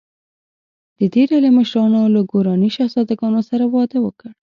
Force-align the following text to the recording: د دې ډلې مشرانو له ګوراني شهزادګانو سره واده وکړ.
د 0.97 1.01
دې 1.13 1.23
ډلې 1.31 1.49
مشرانو 1.57 2.01
له 2.15 2.21
ګوراني 2.31 2.69
شهزادګانو 2.75 3.41
سره 3.49 3.63
واده 3.73 3.97
وکړ. 4.01 4.29